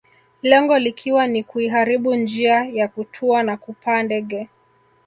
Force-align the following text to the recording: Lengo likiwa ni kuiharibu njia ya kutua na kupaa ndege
Lengo 0.41 0.79
likiwa 0.79 1.27
ni 1.27 1.43
kuiharibu 1.43 2.15
njia 2.15 2.65
ya 2.65 2.87
kutua 2.87 3.43
na 3.43 3.57
kupaa 3.57 4.03
ndege 4.03 4.49